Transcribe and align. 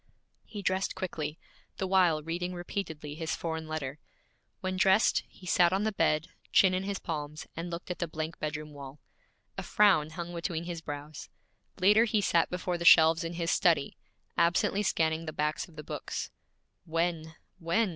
He 0.45 0.63
dressed 0.63 0.95
quickly, 0.95 1.37
the 1.77 1.85
while 1.85 2.23
reading 2.23 2.55
repeatedly 2.55 3.13
his 3.13 3.35
foreign 3.35 3.67
letter. 3.67 3.99
When 4.59 4.75
dressed, 4.75 5.21
he 5.29 5.45
sat 5.45 5.71
on 5.71 5.83
the 5.83 5.91
bed, 5.91 6.29
chin 6.51 6.73
in 6.73 6.85
his 6.85 6.97
palms, 6.97 7.45
and 7.55 7.69
looked 7.69 7.91
at 7.91 7.99
the 7.99 8.07
blank 8.07 8.39
bedroom 8.39 8.73
wall. 8.73 8.99
A 9.59 9.61
frown 9.61 10.09
hung 10.09 10.33
between 10.33 10.63
his 10.63 10.81
brows. 10.81 11.29
Later 11.79 12.05
he 12.05 12.19
sat 12.19 12.49
before 12.49 12.79
the 12.79 12.83
shelves 12.83 13.23
in 13.23 13.33
his 13.33 13.51
study, 13.51 13.95
absently 14.39 14.81
scanning 14.81 15.27
the 15.27 15.33
backs 15.33 15.67
of 15.67 15.75
the 15.75 15.83
books. 15.83 16.31
'When? 16.85 17.35
When?' 17.59 17.89